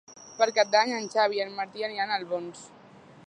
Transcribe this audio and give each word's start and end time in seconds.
Per 0.37 0.45
Cap 0.59 0.71
d'Any 0.75 0.93
en 0.99 1.05
Xavi 1.15 1.39
i 1.39 1.45
en 1.45 1.53
Martí 1.59 1.87
aniran 1.89 2.13
a 2.13 2.19
Albons. 2.23 2.65